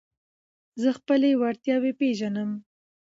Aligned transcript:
زه 0.81 0.89
خپلي 0.97 1.29
وړتیاوي 1.41 1.91
پېژنم. 1.99 2.49